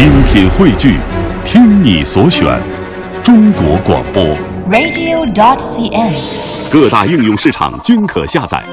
[0.00, 0.98] 精品汇聚，
[1.44, 2.58] 听你所选，
[3.22, 4.24] 中国广播。
[4.70, 6.72] radio.dot.cn，。
[6.72, 8.64] 各大应用市场均可下载。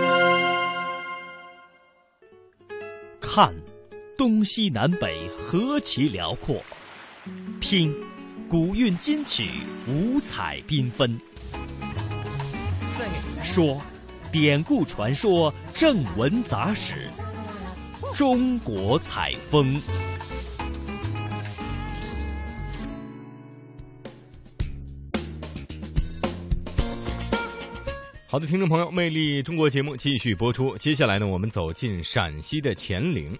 [3.19, 3.53] 看，
[4.17, 6.55] 东西南北何其辽阔；
[7.59, 7.93] 听，
[8.49, 9.49] 古韵金曲
[9.85, 11.19] 五彩缤纷。
[13.43, 13.81] 说，
[14.31, 16.93] 典故传说正文杂史。
[18.15, 19.77] 中国采风。
[28.37, 30.77] 好的，听众朋友，《魅力中国》节目继续播出。
[30.77, 33.35] 接下来呢，我们走进陕西的乾陵。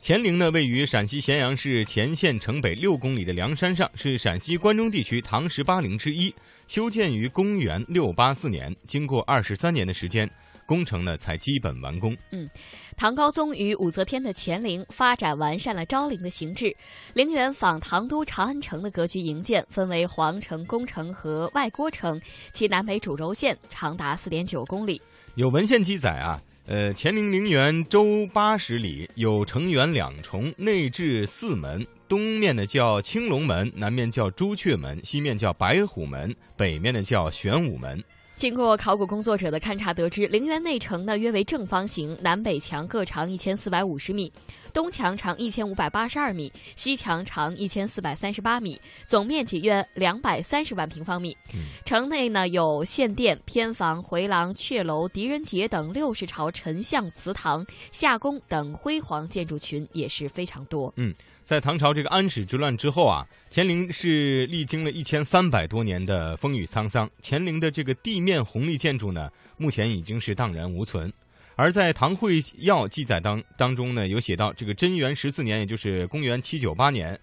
[0.00, 6.32] 乾陵呢，位于陕西咸阳市乾县城北六公里的梁山上，是陕西关中地区唐十八陵之一。
[6.68, 10.30] 修建于公元六八四年，经过二十三年的时间，
[10.66, 12.16] 工程呢才基本完工。
[12.30, 12.48] 嗯，
[12.96, 16.74] 唐高宗与武则天的乾陵发展完善了昭陵的形制，
[17.14, 22.20] 陵园仿唐都长安城的格局营建，分为皇城、宫城和外郭城，
[22.52, 25.00] 其南北主轴线长达四点九公里。
[25.34, 26.40] 有文献记载啊。
[26.66, 38.02] 呃，乾陵陵园周八十里，有城垣两重，内置四门，东面的叫青龙门，南面叫朱雀门，西面叫白虎门，北面的叫玄武门。
[38.36, 44.30] 经过考古工作者的勘察得知，陵园内城呢约为正方形，南北墙各长一千四百五十米，
[44.74, 51.34] 东墙长一千五百八十二米，西墙长一千四百三十八米，总面积约两百三十万平方米。
[51.54, 60.92] 嗯、城内呢有献殿、偏房、回廊、阙楼、狄仁杰等六十朝丞相祠堂、夏宫等辉煌建筑群也是非常多。
[60.96, 61.14] 嗯。
[61.44, 67.06] 在唐朝这个安史之乱之后啊，乾陵是历经了一千三百多年的风雨沧桑。
[67.22, 71.12] 乾陵的这个地面红立建筑呢，目前已经是荡然无存。
[71.56, 77.18] 而在《唐会要》记载当当中呢，有写到这个贞元十四年，也就是公元七九八年，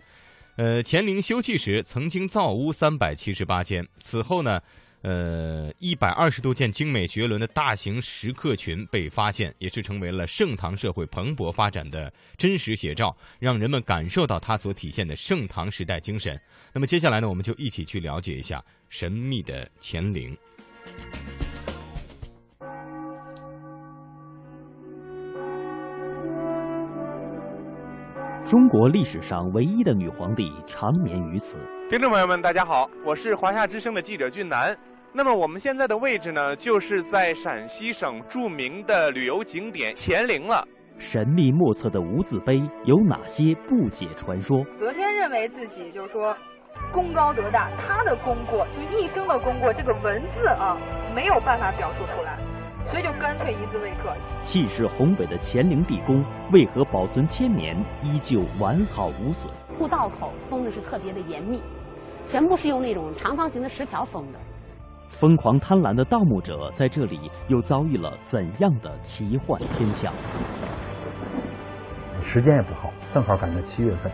[0.56, 4.62] 呃，乾陵修葺时曾经造屋三百七十八间，此后呢。
[5.04, 16.40] 呃，一百二十多件精美绝伦的大型石刻群被发现，也是成为了盛唐社会蓬勃发展的真实写照，让人们感受到它所体现的盛唐时代精神。
[16.72, 20.38] 那么接下来呢，我们就一起去了解一下神秘的乾陵。
[28.44, 31.60] 中国历史上唯一的女皇帝长眠于此。
[31.90, 34.76] 听众朋友们，大家好，我是华夏之声的记者俊南。
[35.14, 40.68] 那么我们现在的位置呢，就是在陕西省著名的旅游景点乾陵了。
[40.98, 44.64] 神秘莫测的无字碑有哪些不解传说？
[44.76, 46.36] 则天认为自己就是说
[46.92, 50.76] 功高德大，他的功过就一生的功过，这个文字啊
[51.14, 52.40] 没有办法表述出来，
[52.90, 54.14] 所以就干脆一字未刻。
[54.42, 59.52] 气势宏伟的乾陵地宫为何保存千年依旧完好无损？
[59.78, 61.62] 护道口封的是特别的严密，
[62.26, 64.40] 全部是用那种长方形的石条封的。
[65.08, 70.14] 疯狂贪婪的盗墓者在这里又遭遇了怎样的奇幻天象？
[72.24, 74.12] 时间也不好，正好赶在七月份，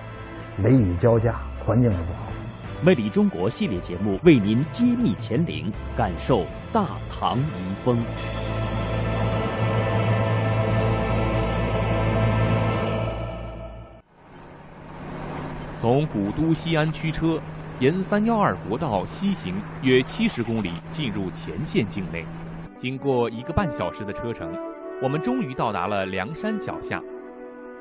[0.57, 2.23] 雷雨交加，环境也不好。
[2.83, 7.97] 魅力中国系列节目为您揭秘乾陵，感受大唐遗风。
[15.79, 17.39] 从古都西安驱车，
[17.79, 22.25] 沿三幺二国道西行约七十公里，进入乾县境内。
[22.79, 24.51] 经过一个半小时的车程，
[25.03, 26.99] 我们终于到达了梁山脚下。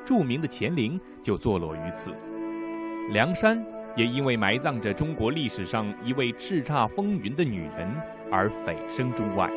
[0.05, 2.11] 著名的乾陵就坐落于此。
[3.09, 3.59] 梁山
[3.95, 7.91] 也因为埋葬着中国历史上一位叱咤风云的女人
[8.31, 9.49] 而蜚声中外。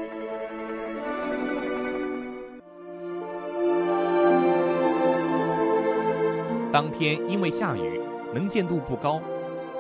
[6.73, 8.01] 当天因为下雨，
[8.33, 9.21] 能见度不高，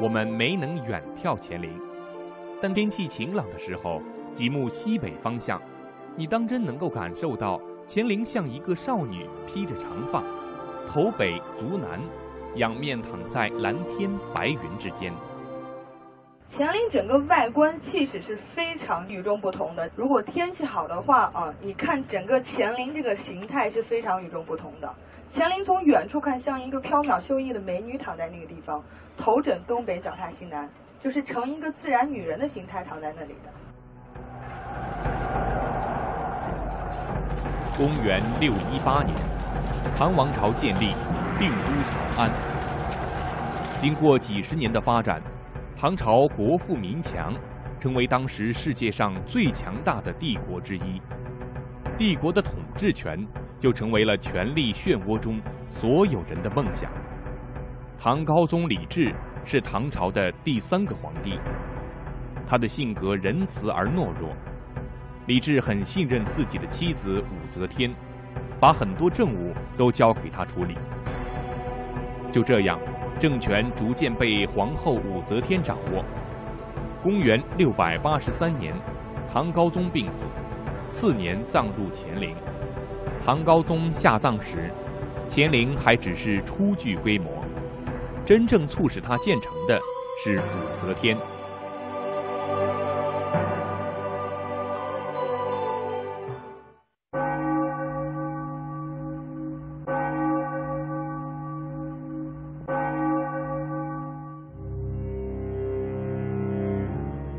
[0.00, 1.70] 我们没能远眺乾陵。
[2.60, 4.02] 但天气晴朗的时候，
[4.34, 5.60] 极目西北方向，
[6.16, 10.22] 你当真能够感受到乾陵像一个少女披着长发。
[10.88, 12.00] 头北足南，
[12.56, 15.12] 仰面躺在蓝天白云之间。
[16.52, 19.88] 乾陵整个外观气势是非常与众不同的。
[19.94, 24.92] 如果天气好的话啊，你看整个乾陵这个形态是非常与众不同的。
[25.32, 28.82] 乾陵从远处看像一个飘渺秀逸的美女躺在那个地方，
[29.16, 30.68] 头枕东北，脚踏西南，
[30.98, 33.50] 就是成一个自然女人的形态躺在那里的。
[37.76, 39.14] 公元六一八年。
[39.96, 40.94] 唐王朝建立，
[41.38, 42.30] 定都长安。
[43.78, 45.22] 经过几十年的发展，
[45.76, 47.32] 唐朝国富民强，
[47.78, 51.00] 成为当时世界上最强大的帝国之一。
[51.96, 53.24] 帝国的统治权
[53.60, 56.90] 就成为了权力漩涡中所有人的梦想。
[57.98, 59.14] 唐高宗李治
[59.44, 61.38] 是唐朝的第三个皇帝，
[62.46, 64.30] 他的性格仁慈而懦弱。
[65.26, 67.94] 李治很信任自己的妻子武则天，
[68.58, 70.74] 把很多政务都交给他处理。
[72.32, 72.80] 就这样，
[73.18, 76.02] 政权逐渐被皇后武则天掌握。
[77.02, 78.74] 公元六百八十三年，
[79.30, 80.24] 唐高宗病死，
[80.90, 82.34] 次年葬入乾陵。
[83.24, 84.72] 唐高宗下葬时，
[85.28, 87.30] 乾陵还只是初具规模。
[88.26, 89.78] 真正促使它建成的
[90.24, 91.16] 是武则天。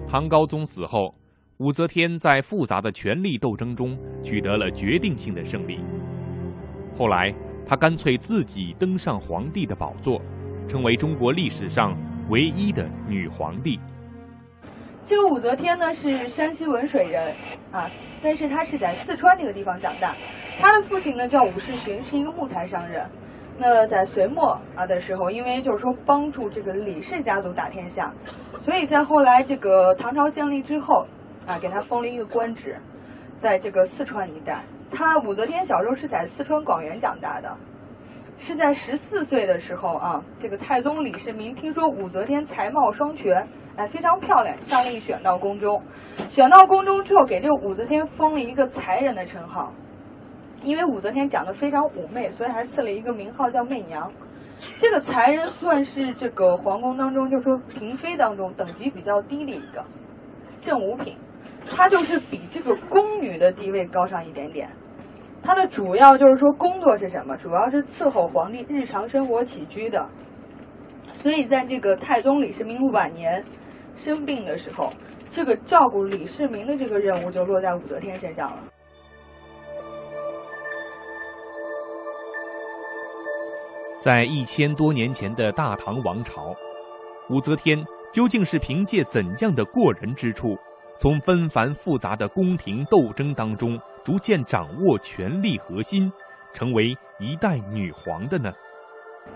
[0.08, 1.16] 唐高宗死后，
[1.62, 5.80] 武则天在复杂的权力斗争中取得了决定性的胜利。
[6.98, 7.32] 后来，
[7.68, 10.20] 她干脆自己登上皇帝的宝座。
[10.68, 11.96] 成为中国历史上
[12.30, 13.78] 唯一的女皇帝。
[15.06, 17.36] 这个武则天呢是山西文水人
[17.72, 17.90] 啊，
[18.24, 20.16] 但是她是在四川这个地方长大。
[20.60, 23.06] 她的父亲呢叫武士询，是一个木材商人。
[23.58, 28.12] 那在隋末啊的时候，因为就是说帮助这个李氏家族打天下，
[28.62, 31.06] 所以在后来这个唐朝建立之后
[31.52, 32.78] 啊，给他封了一个官职，
[33.38, 34.64] 在这个四川一带。
[34.90, 37.58] 他武则天小时候是在四川广元长大的。
[38.38, 45.84] 是在十四岁的时候啊，这个太宗李世民听说武则天才貌双全，哎，非常漂亮，下令选到宫中。
[46.30, 49.72] 选到宫中之后，给这个武则天封了一个才人的称号。
[50.64, 54.12] 因为武则天长得非常妩媚，所以还赐了一个名号叫媚娘。
[54.80, 59.84] 这个才人算是这个皇宫当中，就是说嫔妃当中等级比较低的一个
[60.62, 61.16] 正五品，
[61.70, 64.70] 她就是比这个宫女的地位高上一点点。
[65.44, 67.36] 他的主要就是说工作是什么？
[67.38, 70.08] 主要是伺候皇帝日常生活起居的。
[71.14, 73.44] 所以在这个太宗李世民晚年
[73.96, 74.94] 生病的时候，
[75.32, 78.58] 这个照顾李世民的这个任务就落在武则天身上了。
[84.00, 86.54] 在一千多年前的大唐王朝，
[87.30, 87.84] 武则天
[88.14, 90.56] 究竟是凭借怎样的过人之处，
[90.98, 93.80] 从纷繁复杂的宫廷斗争当中？
[94.04, 96.12] 逐渐掌握权力核心，
[96.56, 98.52] 成为一代女皇的呢？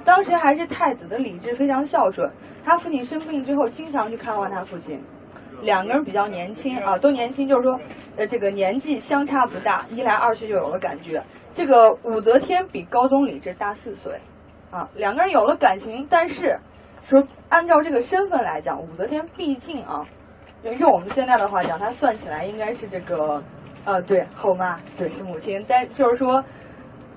[0.04, 2.28] 当时还是太子的李治非常孝顺，
[2.64, 5.00] 他父亲生病之后，经常去看望他父亲。
[5.62, 7.80] 两个人比较年轻啊，都年轻，就是说，
[8.18, 11.24] 呃，这个年纪相差不大，一来二去就有了感觉。
[11.54, 14.20] 这个武则天比高宗李治大四岁，
[14.72, 16.60] 啊，两个人有了感情，但是
[17.04, 20.04] 说按照这个身份来讲，武则天毕竟啊，
[20.74, 23.42] 用我们现在的话讲，她算起来应该是这个。
[23.88, 26.44] 呃，对，后妈，对，是母亲，但就是说，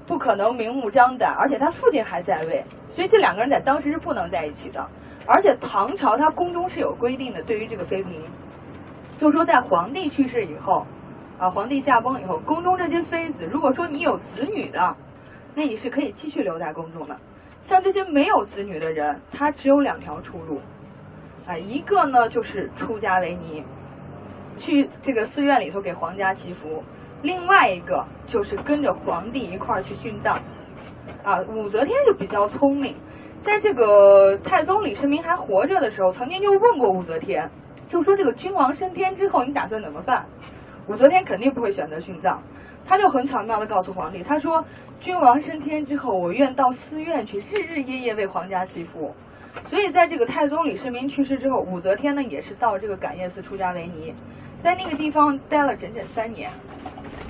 [0.06, 4.86] 不可能明目张胆，而且他父亲还在位，所以这两个人在当时是不能在一起的。
[5.24, 8.20] 而且唐朝他宫中是有规定的，对于这个妃嫔，
[9.18, 10.86] 就是说在皇帝去世以后，
[11.38, 14.94] 啊，皇帝驾崩以后，宫中这些妃子，如果说你有子女的，
[15.54, 17.16] 那你是可以继续留在宫中的。
[17.62, 20.60] 像这些没有子女的人，他只有两条出路，
[21.48, 23.64] 啊，一个呢就是出家为尼。
[24.58, 26.82] 去这个寺院里头给皇家祈福，
[27.22, 30.38] 另外一个就是跟着皇帝一块儿去殉葬。
[31.24, 32.94] 啊，武则天就比较聪明，
[33.40, 37.50] 在这个太宗李世民还活着的时候，曾经就问过武则天，
[37.86, 40.26] 就说这个君王升天之后你打算怎么办？
[40.86, 42.42] 武则天肯定不会选择殉葬，
[42.84, 44.64] 她就很巧妙的告诉皇帝，她说
[45.00, 49.14] 君王升天之后，我愿到寺院去日日夜夜为皇家祈福。
[49.66, 54.14] 所以在这个太宗李世民去世之后，武则天呢也是到这个感业寺出家为尼。
[54.60, 56.50] 在那个地方待了整整三年，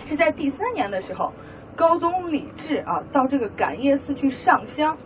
[0.07, 1.33] 是在第三年的时候，
[1.77, 4.97] 高宗李治啊到这个感业寺去上香，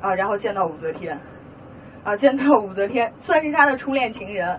[0.00, 1.20] 啊，然后见到武则天，
[2.02, 4.58] 啊，见到武则天算是他的初恋情人，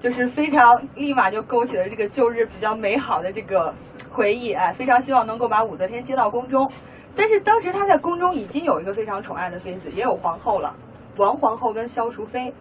[0.00, 3.72] 就是非常立马就勾起了这个旧日比较美好的这个
[4.10, 6.68] 回忆，哎，非常希望能够把武则天接到宫中，
[7.14, 10.74] 但是当时他在宫中已经有一个非常宠爱的妃子，也有皇后了，
[11.16, 12.52] 王皇后跟萧淑妃，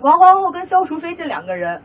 [0.00, 1.82] 王皇后跟萧淑妃这两个人。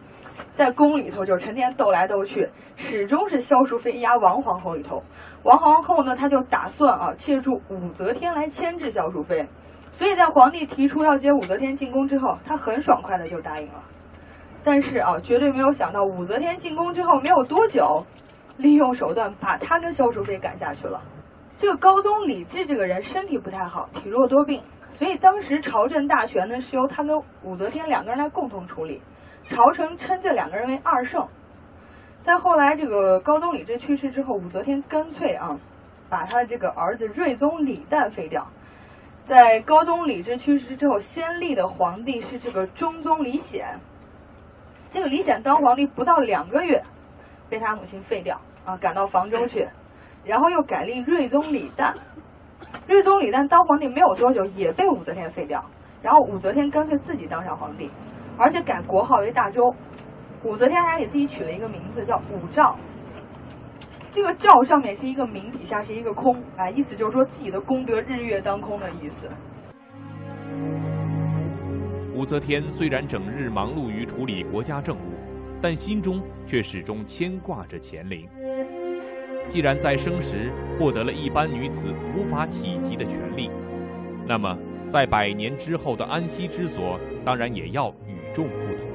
[0.52, 5.04] 在宫里头就成天斗来斗去，始终是萧淑妃压王皇后一头。
[5.44, 9.48] 王皇后呢，她就打算啊，借助武则天来牵制萧淑妃。
[9.92, 13.84] 所以在皇帝提出要接武则天进宫之后，她很爽快的就答应了。
[14.64, 18.06] 但是啊，绝对没有想到武则天进宫之后没有多久，
[18.58, 21.02] 利用手段把她跟萧淑妃赶下去了。
[21.58, 29.02] 这个高宗李治这个人身体不太好，体弱多病，所以当时朝政大权呢是由他跟武则天两个人来共同处理。
[29.44, 31.28] 朝臣称这两个人为二圣。
[32.20, 35.58] 在后来这个高宗李治去世之后，武则天干脆啊，
[36.10, 38.48] 把他的这个儿子睿宗李旦废掉。
[39.24, 43.80] 在高宗李治去世之后，先立的皇帝是这个中宗李显。
[44.92, 46.84] 这个李显当皇帝不到两个月，
[47.48, 49.68] 被他母亲废掉啊，赶到房州去，
[50.26, 51.94] 然后又改立睿宗李旦。
[52.88, 55.64] 睿宗李旦当皇帝没有多久，也被武则天废掉，
[56.02, 57.90] 然后武则天干脆自己当上皇帝，
[58.38, 59.74] 而且改国号为大周。
[60.44, 62.76] 武则天还给自己取了一个名字叫武曌。
[64.12, 69.30] 这个“曌”上面是一个名，底下是一个空，啊，意思就是说自己的功德日月当空的意思。
[72.16, 75.14] 武则天虽然整日忙碌于处理国家政务，
[75.62, 78.28] 但心中却始终牵挂着乾陵。
[79.50, 83.50] 既然在生时获得了一般女子无法企及的权利，
[84.26, 88.88] 那么在百年之后的安息之所，当然也要与众不同。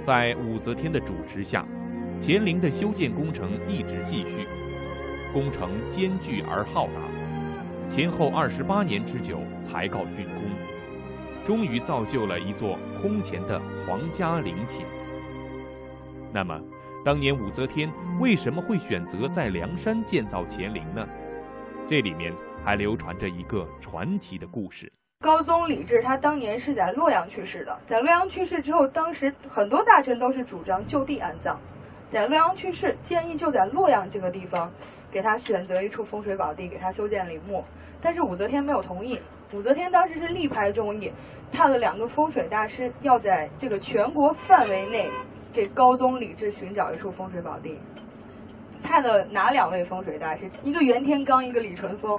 [0.00, 1.64] 在武则天的主持下。
[2.20, 4.44] 乾陵的修建工程一直继续，
[5.32, 10.42] 工程艰巨而浩大，前后二十八年之久才告竣工，
[11.46, 14.84] 终于造就了一座空前的皇家陵寝。
[16.32, 16.60] 那么，
[17.08, 21.08] 当年武则天为什么会选择在梁山建造乾陵呢？
[21.86, 22.30] 这里面
[22.62, 24.92] 还流传着一个传奇的故事。
[25.20, 31.58] 高宗李治他当年是在洛阳去世的，在洛阳去世之后，当时很多大臣都是主张就地安葬。
[32.10, 34.70] 在洛阳去世，建议就在洛阳这个地方，
[35.10, 37.64] 给他选择一处风水宝地，给他修建陵墓。
[38.02, 39.18] 但是武则天没有同意。
[39.54, 41.10] 武则天当时是力排众议，
[41.50, 45.08] 派了两个风水大师，要在这个全国范围内
[45.52, 47.78] 给高宗李治寻找一处风水宝地。
[48.82, 50.50] 派了哪两位风水大师？
[50.62, 52.18] 一个袁天罡，一个李淳风。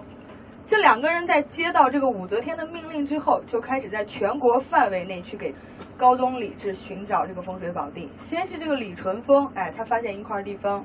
[0.67, 5.53] 这两个人在接到这个武则天的命令之后，就开始在全国范围内去给。
[5.97, 10.81] 高宗李治寻找这个风水宝地，先是这个李淳风，哎，他发现一块地方，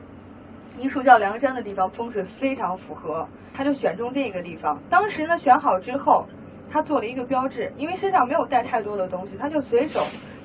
[0.76, 4.76] 一处叫梁山的地方，风水非常符合，他就选中这个地方。
[4.90, 6.26] 当时呢，选好之后，
[6.68, 10.00] 他做了一个标志，因为身上没有带太多的东西，他就随手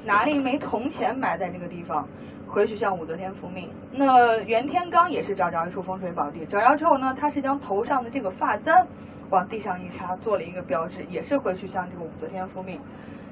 [0.05, 2.07] 拿了一枚铜钱埋在这个地方，
[2.47, 3.69] 回去向武则天复命。
[3.91, 8.87] 那袁天罡也是找着一处风水宝地，找着之后呢，他是将头上的这个发簪
[9.29, 12.79] 往地上一插，做了一个标志，也是回去向这个武则天复命。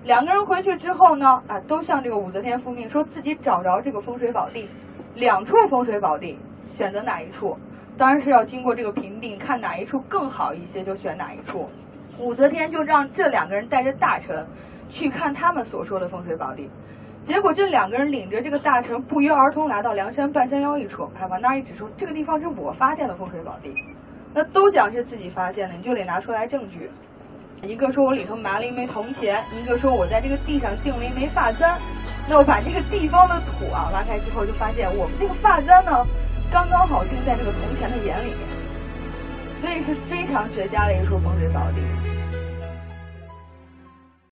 [0.04, 4.70] 两个人回去之后呢，啊，都向这个武则天复命，说自己找着这个风水宝地，
[5.16, 6.38] 两处风水宝地，
[6.72, 7.58] 选择哪一处？
[7.98, 11.68] 当然是要经过这个评定，看哪一处更好一些，就选哪一处。
[12.20, 14.46] 武则天就让这两个人带着大臣
[14.90, 16.70] 去看他们所说的风水宝地。
[17.24, 23.74] 结果这两个人领着这个大臣不约而同来到梁山半山腰一处，哎，往那儿一指说：“这个地方是我发现的风水宝地。”
[24.34, 26.90] 那都讲是自己发现的，你就得拿出来证据。
[27.64, 31.78] 一个说我里头埋了一枚铜钱，一个说我在这个地上钉了一枚发簪。
[32.30, 36.06] 那我把这个地方的土啊挖开之后，就发现我们这个发簪呢，
[36.52, 38.38] 刚刚好钉在这个铜钱的眼里面，
[39.60, 42.17] 所以是非常绝佳的一处风水宝地。